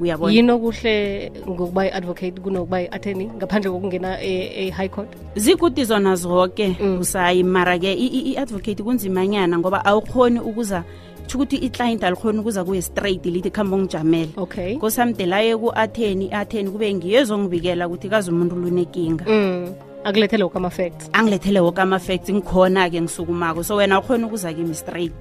uyabona 0.00 0.32
yini 0.32 0.50
okuhle 0.52 1.32
ngokuba 1.48 1.82
i-advocate 1.86 2.40
kunokuba 2.40 2.80
i-attorney 2.82 3.26
ngaphandle 3.36 3.70
kokungena 3.70 4.22
e-, 4.22 4.66
e-high 4.66 4.86
e, 4.86 4.88
court 4.88 5.08
zikude 5.36 5.84
zona 5.84 6.16
zonke 6.16 6.76
mm. 6.80 7.00
usayi 7.00 7.42
mara-ke 7.44 7.92
i-advocate 7.94 8.82
kunzimanyana 8.82 9.58
ngoba 9.58 9.84
awukhoni 9.84 10.40
ukuza 10.40 10.84
kusho 11.28 11.38
ukuthi 11.38 11.56
i-client 11.56 12.04
alikhona 12.04 12.40
ukuza 12.40 12.64
kuye 12.64 12.82
straight 12.82 13.24
lithi 13.26 13.50
kuhambe 13.50 13.76
ongijamele 13.76 14.30
okay 14.36 14.76
kosamde 14.78 15.26
laye 15.26 15.56
ku-atheni 15.56 16.30
i-atheni 16.32 16.70
kube 16.72 16.88
ngiyezongibikela 16.94 17.84
ukuthi 17.86 18.08
kaze 18.08 18.30
umuntu 18.30 18.56
lunenkinga 18.56 19.24
mm. 19.28 19.68
akulethele 20.04 20.44
woke 20.44 20.56
ama-facts 20.56 21.08
angilethele 21.12 21.60
woke 21.60 21.80
ama-facts 21.82 22.30
ngikhona-ke 22.32 23.00
ngisukumako 23.00 23.62
so 23.64 23.76
wena 23.76 24.00
ukhona 24.00 24.26
ukuza 24.26 24.52
kimi 24.52 24.74
straight 24.74 25.12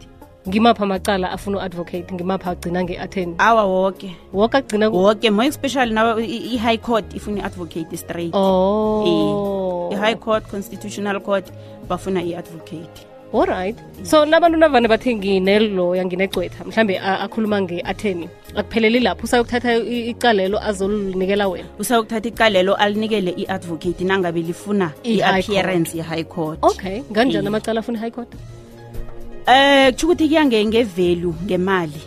ngimaphi 0.47 0.83
amacala 0.83 1.31
afuna 1.31 1.57
u-advocate 1.57 2.07
ngimaphi 2.13 2.49
agcina 2.49 2.83
nge-atheni 2.83 3.35
awa 3.37 3.63
woke 3.65 4.15
woke 4.33 4.57
agcina 4.57 4.89
woke 4.89 5.27
more 5.29 5.47
especially 5.47 5.91
nawe 5.93 6.23
i-high 6.25 6.77
court 6.77 7.13
ifuna 7.15 7.37
i-advocate 7.41 7.97
straight 7.97 8.31
o 8.35 8.39
oh. 8.39 9.89
Eh, 9.91 9.97
i-high 9.99 10.15
court 10.15 10.47
constitutional 10.47 11.19
court 11.19 11.45
bafuna 11.89 12.23
i-advocate 12.23 12.95
allright 13.33 13.75
so 14.03 14.25
nabantu 14.25 14.57
navane 14.57 14.87
bathi 14.87 15.39
nello 15.39 15.95
nginegcwetha 16.05 16.63
mhlambe 16.65 16.97
akhuluma 16.99 17.61
nge-atheni 17.61 18.29
akupheleli 18.55 18.99
lapho 18.99 19.23
usayokuthatha 19.23 19.75
icalelo 20.11 20.57
azolinikela 20.67 21.47
wena 21.47 21.67
usayokuthatha 21.79 22.27
icalelo 22.29 22.75
alinikele 22.75 23.31
i-advocate 23.37 24.03
nangabe 24.05 24.41
lifuna 24.41 24.91
i-appearance 25.03 25.97
ye-high 25.97 26.23
court 26.23 26.59
okay 26.61 27.01
kanjani 27.13 27.47
amacala 27.47 27.79
afuna 27.79 27.97
i-high 27.99 28.11
court 28.11 28.31
um 28.33 29.53
eh, 29.53 29.87
kutsho 29.91 30.07
ukuthi 30.07 30.27
kuya 30.27 30.45
ngevelu 30.65 31.35
ngemali 31.45 32.01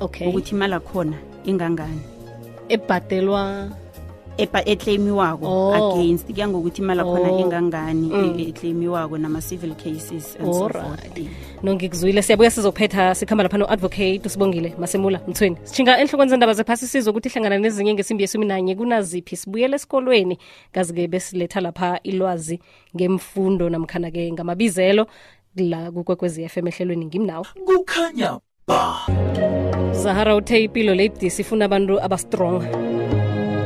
okay 0.00 0.28
ukuthi 0.28 0.50
imali 0.54 0.74
akhona 0.74 1.16
ingangani 1.44 2.00
ebhadelwa 2.68 3.70
eclaimiwako 4.38 5.46
oh. 5.46 5.92
against 5.92 6.32
kuya 6.32 6.48
ngokuthi 6.48 6.82
imali 6.82 7.00
akhona 7.00 7.30
oh. 7.32 7.38
engangani 7.40 8.08
mm. 8.08 9.12
E-, 9.14 9.18
nama-civil 9.18 9.74
cases 9.74 10.36
and 10.36 10.52
so 10.54 10.68
forth 10.68 11.18
no 11.62 11.74
siyabuya 12.22 12.50
sizophetha 12.50 13.14
sikhamba 13.14 13.42
lapha 13.44 13.58
no-advocate 13.58 14.22
usibongile 14.26 14.74
masemula 14.78 15.20
mthweni 15.28 15.56
sishinga 15.64 15.98
enhlokweni 15.98 16.30
zendaba 16.30 16.52
zephasi 16.54 16.86
sizwe 16.86 17.10
ukuthi 17.10 17.28
ihlangana 17.28 17.58
nezinye 17.58 17.94
ngesimbi 17.94 18.22
yesumi 18.24 18.46
nanye 18.46 18.74
kunaziphi 18.74 19.36
sibuyele 19.36 19.76
esikolweni 19.76 20.38
kazi-ke 20.72 21.08
besiletha 21.08 21.60
lapha 21.60 22.00
ilwazi 22.02 22.60
ngemfundo 22.96 23.68
namkhana-ke 23.70 24.32
ngamabizelo 24.32 25.06
la 25.56 25.90
kukwekwezi 25.90 26.48
FM 26.48 26.66
ehlelweni 26.68 27.06
ngimnawo 27.06 27.46
kukhanya 27.64 28.40
ba 28.68 28.96
zahara 29.92 30.36
uthe 30.36 30.62
ipilo 30.62 30.94
le 30.94 31.12
ifuna 31.22 31.64
abantu 31.64 32.00
abastrong 32.02 32.66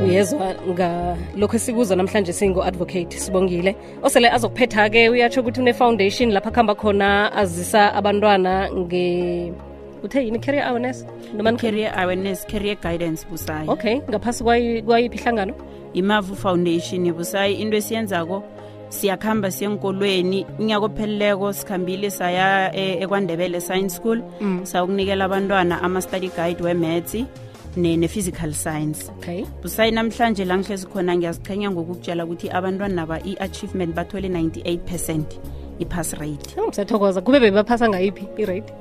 uyezwa 0.03 0.45
ngalokho 0.73 1.55
esikuzo 1.57 1.95
namhlanje 1.95 2.33
singu-advocate 2.33 3.17
sibongile 3.23 3.71
osele 4.05 4.27
azokuphetha-ke 4.35 5.09
uyatsho 5.09 5.39
ukuthi 5.41 5.59
une-foundation 5.61 6.27
lapho 6.35 6.49
akuhamba 6.49 6.75
khona 6.81 7.09
azisa 7.41 7.81
abantwana 7.99 8.53
nge 8.79 9.05
uthe 10.05 10.19
yini 10.25 10.39
carrier 10.45 10.65
awareness 10.69 10.97
nomacarrier 11.37 11.91
awareness 12.03 12.39
carrier 12.51 12.75
guidance 12.85 13.21
busayi 13.31 13.67
okay 13.69 13.95
ngaphasi 14.09 14.41
kwayiphi 14.87 15.17
ihlangano 15.19 15.53
imavu 15.93 16.35
foundation 16.35 17.01
busayi 17.17 17.53
into 17.61 17.75
esiyenzako 17.77 18.43
siyakuhamba 18.89 19.51
siyenkolweni 19.51 20.45
unyaka 20.59 20.85
opheleleko 20.85 21.53
sikhambile 21.53 22.09
saya 22.09 22.75
eh, 22.75 23.01
ekwandebele 23.03 23.61
science 23.61 23.93
school 23.95 24.17
mm. 24.41 24.61
sakunikela 24.65 25.25
abantwana 25.25 25.81
ama-study 25.85 26.29
guide 26.37 26.63
wemats 26.63 27.13
ne-physical 27.77 28.47
ne 28.49 28.53
science 28.55 29.09
okay. 29.17 29.45
busayi 29.61 29.91
namhlanje 29.91 30.43
la 30.45 30.57
ngihlezi 30.57 30.87
khona 30.91 31.15
ngiyaziqhenya 31.17 31.71
ngokukutshela 31.71 32.23
ukuthi 32.25 32.47
abantwana 32.51 32.95
naba 32.95 33.17
i-achievement 33.25 33.95
bathole 33.95 34.27
98 34.29 34.77
percent 34.83 35.27
i-pass 35.79 36.13
rate 36.19 36.59
ngisathokoza 36.59 37.21
kube 37.23 37.39
bebaphasa 37.39 37.87
ngayiphi 37.89 38.25
irate 38.43 38.71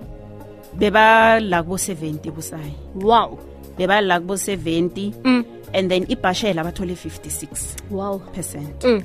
bebala 0.74 1.62
kubo 1.62 1.76
70 1.78 2.30
busayi 2.34 2.74
wow 2.98 3.38
bebala 3.78 4.18
kubo 4.20 4.34
70 4.34 5.12
mm. 5.24 5.42
and 5.72 5.88
then 5.90 6.04
ibhashela 6.10 6.64
bathole 6.66 6.94
56 6.98 7.76
wow. 7.90 8.18
percent 8.34 8.82
mm 8.84 9.02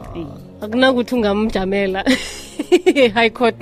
akunakuthi 0.66 1.16
ungamjamela 1.16 2.04
high 3.20 3.30
court 3.36 3.56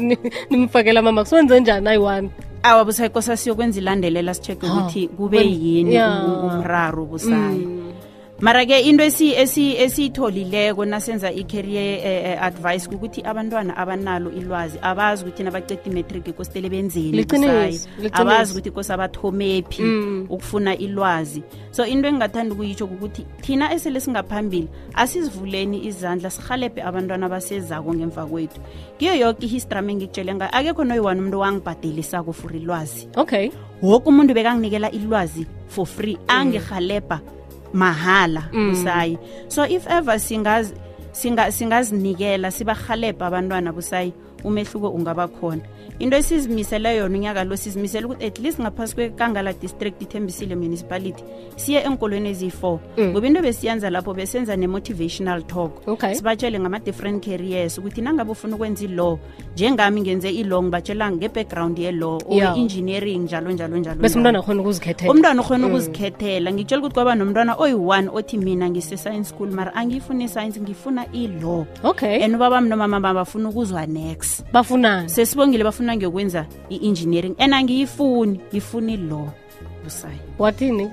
nimfakela 0.49 1.01
mama 1.01 1.23
kusenze 1.25 1.59
njani 1.59 1.89
ayi-one 1.89 2.29
awa 2.63 2.85
busayo 2.85 3.09
kosa 3.09 3.37
siyokwenza 3.37 3.79
ilandelela 3.79 4.33
sitshege 4.33 4.67
ukuthi 4.69 5.07
kube 5.07 5.41
yini 5.41 5.97
umraro 6.45 7.05
busayo 7.05 7.65
mm 7.67 7.86
mara 8.39 8.63
ke 8.65 8.77
into 8.85 9.01
esiyitholileko 9.03 10.85
nasenza 10.85 11.31
i-career 11.31 12.05
eh, 12.05 12.25
eh, 12.25 12.43
advice 12.43 12.87
kukuthi 12.89 13.21
abantwana 13.25 13.75
abanalo 13.77 14.29
ilwazi 14.29 14.77
abazi 14.81 15.25
ukuthi 15.25 15.43
nabaceda 15.43 15.83
imetriki 15.85 16.33
kositele 16.33 16.69
benzeni 16.69 17.25
abazi 18.11 18.51
ukuthi 18.53 18.69
kosabathomephi 18.71 19.81
mm. 19.81 20.25
ukufuna 20.29 20.77
ilwazi 20.77 21.41
so 21.71 21.83
into 21.85 22.07
engingathanda 22.07 22.53
ukuyitsho 22.53 22.87
kukuthi 22.87 23.25
thina 23.41 23.73
esele 23.73 23.99
singaphambili 23.99 24.67
asizivuleni 24.93 25.87
izandla 25.87 26.29
sirhalebhe 26.29 26.81
abantwana 26.85 27.25
abasezako 27.25 27.93
ngemva 27.95 28.25
kwethu 28.25 28.61
kiyo 28.99 29.13
yoke 29.15 29.45
ihistrami 29.45 29.93
engikutshele 29.93 30.35
ngayo 30.35 30.51
akekho 30.53 30.83
noyi-one 30.85 31.19
umuntu 31.19 31.37
owangibhadelisako 31.41 32.33
for 32.33 32.53
ilwazi 32.55 33.09
okay 33.17 33.49
woke 33.81 34.05
umuntu 34.07 34.33
bekanginikela 34.35 34.91
ilwazi 34.93 35.47
for 35.67 35.85
free 35.87 36.17
angirhalebha 36.27 37.17
mm. 37.25 37.36
mahala 37.77 38.41
mm. 38.49 38.81
so 39.53 39.61
if 39.69 39.85
ever 39.87 40.15
singazinikela 40.17 41.53
singa, 41.53 41.53
singa 41.53 42.49
sibahalebha 42.51 43.27
abantwana 43.29 43.69
busayi 43.71 44.09
umehluko 44.43 44.89
ungaba 44.89 45.27
khona 45.37 45.61
into 45.99 46.15
esizimisele 46.17 46.95
yona 46.97 47.15
unyaka 47.17 47.43
lo 47.43 47.55
sizimisele 47.57 48.05
ukuthi 48.05 48.25
at 48.25 48.39
least 48.39 48.59
ngaphasi 48.59 48.95
kwekangala 48.95 49.53
district 49.53 50.01
ithembisile 50.01 50.55
municipality 50.55 51.23
siye 51.55 51.79
enkolweni 51.81 52.29
eziyi-four 52.29 52.79
mm. 52.97 53.03
ngoba 53.07 53.19
mm. 53.21 53.25
into 53.25 53.41
besiyenza 53.41 53.89
lapho 53.89 54.13
besenza 54.13 54.55
ne-motivational 54.55 55.43
talk 55.47 55.87
okay. 55.87 56.15
sibatshele 56.15 56.59
ngama-different 56.59 57.25
careers 57.25 57.77
ukuthi 57.79 58.01
nangabe 58.01 58.31
ufuna 58.31 58.55
ukwenza 58.55 58.85
ilaw 58.85 59.17
njengami 59.55 60.01
ngenze 60.01 60.29
ilaw 60.29 60.61
ngibatshela 60.63 61.11
nge-background 61.11 61.77
ye 61.79 61.93
or 62.03 62.19
yeah. 62.29 62.57
engineering 62.57 63.23
njalo 63.23 63.51
njalo 63.51 63.77
njalo 63.77 64.01
bese 64.01 64.19
ukhona 64.19 65.67
ukuzikhethela 65.67 66.51
ngitshela 66.53 66.79
mm. 66.79 66.83
ukuthi 66.85 66.93
kwaba 66.93 67.15
nomntwana 67.15 67.55
oyi-one 67.55 68.09
othi 68.13 68.37
mina 68.37 68.69
ngise-science 68.69 69.29
school 69.29 69.49
mara 69.51 69.75
angiyifuni 69.75 70.23
i-science 70.23 70.61
ngifuna 70.61 71.05
ilaw 71.11 71.63
okay 71.83 72.23
and 72.23 72.35
ubabam 72.35 72.67
nomama 72.67 72.99
bam 72.99 73.15
bafuna 73.15 73.49
ukuzwa 73.49 73.85
next 73.87 74.43
bafunani 74.53 75.09
sesibongile 75.09 75.63
bafuna 75.63 75.86
ufuna 75.87 75.95
ngiyokwenza 75.97 76.45
i-engineering 76.69 77.35
and 77.39 77.53
angiyifuni 77.53 78.39
ngifuni 78.51 78.93
i-law 78.93 79.27
busayi 79.83 80.19
wathini 80.39 80.89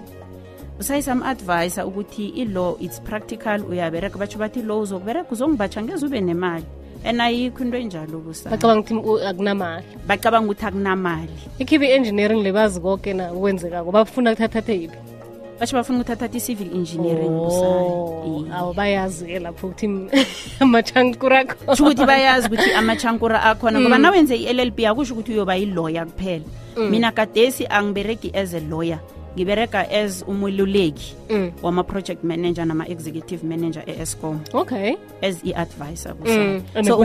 busayi 0.78 1.02
samu-advyisa 1.02 1.86
ukuthi 1.86 2.28
i-law 2.28 2.76
it's 2.80 3.00
practical 3.00 3.62
uyabereka 3.70 4.18
batsho 4.18 4.38
bathi 4.38 4.60
i-law 4.60 4.80
uzokubereka 4.80 5.30
uzongibatsha 5.32 5.82
ngeze 5.82 6.06
ube 6.06 6.20
nemali 6.20 6.64
and 7.04 7.20
ayikho 7.20 7.64
into 7.64 7.76
enjalo 7.76 8.18
busaakunamali 8.20 9.84
bacabanga 10.06 10.46
ukuthi 10.46 10.66
akunamali 10.66 11.32
ikhibe 11.58 11.86
i-engineering 11.88 12.42
le 12.42 12.52
bazi 12.52 12.80
koke 12.80 13.14
na 13.14 13.32
ukwenzekako 13.34 13.90
bafuna 13.90 14.30
kuthathathe 14.30 14.74
yiphi 14.80 15.13
batsho 15.60 15.76
bafuna 15.76 15.98
ukuthatha 15.98 16.24
athi 16.26 16.38
i-civil 16.38 16.70
engineering 16.74 17.30
oh, 17.30 18.46
awu 18.58 18.70
eh. 18.70 18.74
bayazi-ke 18.78 19.38
lapho 19.44 19.64
ukuthi 19.70 19.86
amachankura 20.64 21.38
akhona 21.46 21.76
sho 21.76 21.84
ukuthi 21.86 22.04
bayazi 22.12 22.46
ukuthi 22.48 22.70
amachankura 22.80 23.38
akhona 23.50 23.80
ngoba 23.80 23.96
mm. 23.98 24.02
nawenze 24.04 24.34
i-l 24.44 24.60
l 24.60 24.70
b 24.74 24.78
akusho 24.90 25.14
ukuthi 25.14 25.30
uyoba 25.36 25.54
yiloya 25.56 26.02
kuphela 26.06 26.44
mm. 26.76 26.88
mina 26.90 27.12
kadesi 27.12 27.66
angibereki 27.66 28.30
as 28.34 28.52
a 28.54 28.60
lawyer 28.60 28.98
ngibereka 29.36 29.86
as 29.94 30.24
umeluleki 30.28 31.14
mm. 31.30 31.50
wama-project 31.62 32.24
manager 32.24 32.64
nama-executive 32.66 33.42
manager 33.46 33.82
e-escom 33.86 34.40
okay 34.54 34.96
as 35.22 35.38
i-advisor 35.46 36.14
kuso 36.14 37.04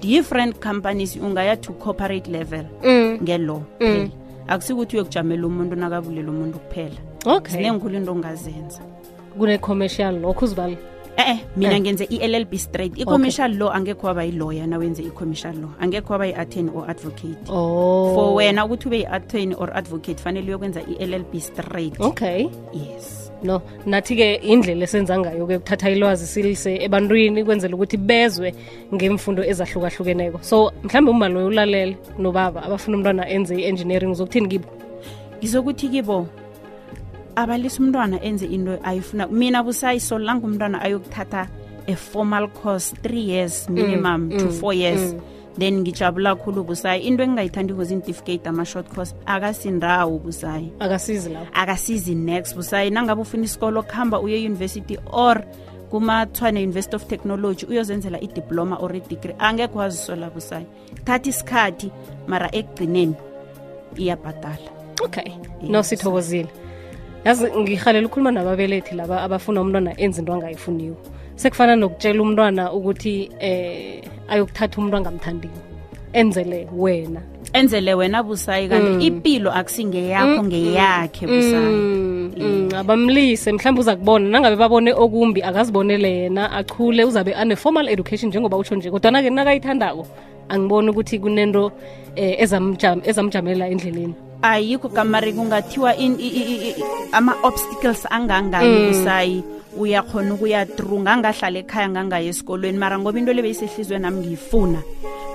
different 0.00 0.60
companies 0.64 1.16
ungaya 1.20 1.52
to 1.60 1.72
corporate 1.76 2.26
level 2.30 2.64
nge-law 3.22 3.60
akusikuthi 4.48 4.96
uyokujamela 4.96 5.46
umuntu 5.46 5.76
nakabulela 5.76 6.30
umuntu 6.32 6.58
kuphela 6.58 7.00
okay 7.26 7.52
zinengulu 7.56 7.96
into 7.96 8.12
ongazenza 8.12 8.82
kune-commercial 9.38 10.12
lokho 10.20 10.44
uzibale 10.44 10.78
eh 11.16 11.36
mina 11.56 11.72
eh. 11.76 11.80
ngenze 11.80 12.04
i-llb 12.04 12.54
straight 12.58 12.98
i-commercial 12.98 13.50
okay. 13.50 13.58
law 13.58 13.72
angekho 13.72 14.06
waba 14.06 14.24
yilawyer 14.24 14.66
nawenze 14.66 15.02
i-commercial 15.02 15.54
law 15.56 15.70
angekho 15.80 16.12
waba 16.12 16.26
yi-attorney 16.26 16.72
or 16.74 16.90
advocate 16.90 17.38
oh. 17.50 18.14
for 18.14 18.34
wena 18.34 18.64
ukuthi 18.64 18.88
ube 18.88 18.96
yi-attorney 18.98 19.54
or 19.58 19.70
advocate 19.76 20.14
fanele 20.22 20.46
uyokwenza 20.46 20.80
i-llb 20.82 21.40
straight 21.40 22.00
okay 22.00 22.42
yes 22.72 23.32
no 23.44 23.62
nathi-ke 23.86 24.34
indlela 24.42 24.84
esenza 24.84 25.18
ngayo-ke 25.18 25.56
ukuthatha 25.56 25.90
ilwazi 25.90 26.26
silise 26.26 26.76
ebantwini 26.76 27.44
kwenzela 27.44 27.74
ukuthi 27.76 27.96
bezwe 27.96 28.54
ngemfundo 28.94 29.44
ezahlukahlukeneko 29.44 30.38
so 30.42 30.72
mhlawumbe 30.82 31.10
uma 31.10 31.28
loyo 31.28 31.46
ulalele 31.46 31.96
nobaba 32.18 32.62
abafuna 32.62 32.96
umntwana 32.96 33.28
enze 33.28 33.54
i-engineering 33.56 34.12
uzokuthini 34.12 34.48
kibo 34.48 34.66
ngizokuthi 35.38 35.88
kibo 35.88 36.26
abalisa 37.36 37.82
umntwana 37.82 38.20
enze 38.22 38.46
into 38.46 38.78
ayifuna 38.82 39.26
mina 39.30 39.62
busayisolanga 39.62 40.46
umntwana 40.46 40.80
ayokuthatha 40.82 41.48
a 41.88 41.96
formal 41.96 42.48
course 42.48 42.92
three 43.02 43.20
years 43.30 43.66
mm, 43.68 43.74
minimum 43.74 44.30
mm, 44.30 44.38
to 44.38 44.44
mm, 44.46 44.60
four 44.60 44.72
years 44.74 45.14
mm. 45.14 45.20
then 45.58 45.80
ngijabula 45.84 46.34
khulu 46.34 46.64
busayi 46.64 47.00
into 47.06 47.22
engingayithandi 47.22 47.74
kuzintificate 47.74 48.44
ama-short 48.48 48.88
course 48.94 49.14
akasindawo 49.26 50.18
busayi 50.18 50.72
akasizi 50.78 51.28
lapho 51.30 51.48
akasizi 51.52 52.14
next 52.14 52.54
busayi 52.54 52.90
nangabe 52.90 53.20
ufuna 53.22 53.44
isikolo 53.44 53.82
kuhamba 53.82 54.20
uye 54.20 54.44
university 54.46 54.98
or 55.12 55.42
kumathwane 55.90 56.62
university 56.62 56.96
of 56.96 57.06
technology 57.08 57.66
uyozenzela 57.66 58.20
idiploma 58.20 58.76
or 58.78 58.96
idegree 58.96 59.34
angekho 59.38 59.78
wazisola 59.78 60.30
busayi 60.30 60.66
thatha 61.04 61.28
isikhathi 61.30 61.90
mara 62.26 62.50
ekugcineni 62.54 63.14
iyabhadala 63.96 64.70
okay 65.04 65.26
yes. 65.62 65.70
nosithokozile 65.70 66.50
yazi 67.24 67.46
ngihalela 67.58 68.06
ukhuluma 68.06 68.30
nababelethi 68.30 68.94
laba 68.94 69.22
abafuna 69.22 69.60
umntwana 69.60 69.94
enze 70.00 70.20
into 70.20 70.32
angayifuniwe 70.32 70.96
sekufana 71.36 71.76
nokutshela 71.76 72.22
umntwana 72.24 72.62
ukuthi 72.72 73.28
eh 73.40 74.00
ayokuthatha 74.32 74.78
umuntu 74.80 74.96
angamthandiwe 74.96 75.52
enzele 76.12 76.66
wena 76.72 77.20
enzele 77.52 77.92
wena 77.94 78.22
busayi 78.24 78.68
kanti 78.68 78.90
mm. 78.96 79.00
ipilo 79.00 79.50
akusingeyakho 79.52 80.40
mm. 80.42 80.48
ngeyakhe 80.48 81.24
mm, 81.26 81.32
busayi 81.36 81.66
mm. 81.66 82.32
Eh. 82.36 82.46
mm. 82.46 82.68
abamlise 82.80 83.52
mhlawumbe 83.52 83.80
uza 83.80 83.96
kubona 83.96 84.28
nangabe 84.28 84.56
babone 84.56 84.92
okumbi 84.92 85.42
akazibonele 85.42 86.10
yena 86.10 86.52
achule 86.52 87.04
uzabe 87.04 87.34
ane-formal 87.34 87.88
education 87.88 88.28
njengoba 88.28 88.56
utsho 88.56 88.74
nje 88.76 88.90
kodwana-ke 88.90 89.30
nakayithandako 89.30 90.06
angiboni 90.48 90.90
ukuthi 90.90 91.18
kunento 91.18 91.66
um 91.66 91.72
eh, 92.16 92.40
ezamjamela 93.04 93.68
endleleni 93.68 94.14
ayikho 94.42 94.88
kamari 94.88 95.32
kungathiwa 95.36 95.92
ama-obstacles 97.12 98.08
angangani 98.10 98.68
mm. 98.78 98.84
kusayi 98.88 99.38
uyakhona 99.76 100.34
ukuya 100.34 100.64
through 100.66 101.04
ngangahlala 101.04 101.58
ekhaya 101.62 101.88
ngangayo 101.92 102.32
esikolweni 102.32 102.78
mara 102.80 102.96
ngoba 102.98 103.18
into 103.20 103.32
le 103.32 103.42
beyisehlizwe 103.44 104.00
nami 104.00 104.18
ngiyifuna 104.24 104.80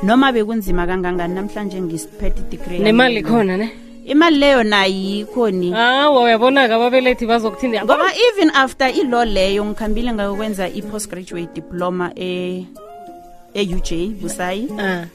noma 0.04 0.34
bekunzima 0.34 0.84
kangangani 0.90 1.34
namhlanje 1.38 1.80
ngisiphethe 1.86 2.42
idegree 2.44 2.82
nemali 2.82 3.22
khona 3.24 3.56
ne 3.58 3.70
imali 4.06 4.38
leyo 4.38 4.64
nayikho 4.66 5.52
ni 5.54 5.72
hawa 5.72 6.20
uyabona-ke 6.26 6.74
ababelethi 6.74 7.26
bazokuthinda 7.30 7.86
ngoba 7.86 8.10
even 8.12 8.50
after 8.58 8.90
ilaw 8.90 9.24
leyo 9.24 9.64
ngikhambile 9.66 10.12
ngayokwenza 10.14 10.68
i-post 10.68 11.08
graduate 11.10 11.54
diploma 11.56 12.12
e, 12.16 12.66
e-u 13.54 13.78
e 13.78 13.82
j 13.86 13.90
busayi 14.20 14.66
uh. 14.74 14.82
Ah. 14.82 15.06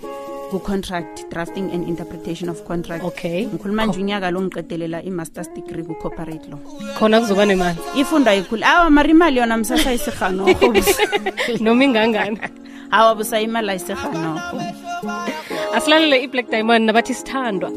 ku-contract 0.50 1.30
drafting 1.30 1.70
and 1.70 1.86
interpretation 1.86 2.50
of 2.52 2.58
contract 2.70 3.04
okay 3.10 3.46
ngikhuluma 3.50 3.86
nje 3.86 3.98
unyaka 4.02 4.26
lo 4.34 4.38
ngiqedelela 4.44 4.98
i-masters 5.08 5.48
degree 5.56 5.86
ku-corporate 5.88 6.44
law 6.50 6.60
khona 6.98 7.22
kuzoba 7.22 7.44
nemali 7.48 7.78
ifunda 8.02 8.30
ikhulu 8.40 8.64
awa 8.72 8.88
mari 8.96 9.14
imali 9.16 9.38
yona 9.40 9.56
msasa 9.62 9.90
noma 11.64 11.82
ingangani 11.86 12.38
awa 12.98 13.14
busa 13.18 13.40
imali 13.46 13.70
asilalele 15.76 16.16
i-black 16.26 16.50
diamond 16.50 16.84
nabathi 16.84 17.14
sithandwa 17.14 17.70